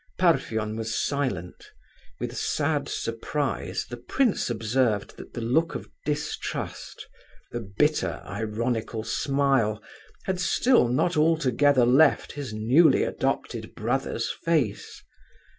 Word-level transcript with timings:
Parfen 0.17 0.77
was 0.77 0.95
silent. 0.95 1.69
With 2.19 2.35
sad 2.35 2.89
surprise 2.89 3.85
the 3.87 3.97
prince 3.97 4.49
observed 4.49 5.15
that 5.17 5.35
the 5.35 5.41
look 5.41 5.75
of 5.75 5.91
distrust, 6.07 7.07
the 7.51 7.59
bitter, 7.59 8.19
ironical 8.25 9.03
smile, 9.03 9.79
had 10.23 10.39
still 10.39 10.87
not 10.87 11.17
altogether 11.17 11.85
left 11.85 12.31
his 12.31 12.51
newly 12.51 13.03
adopted 13.03 13.75
brother's 13.75 14.31
face. 14.31 15.03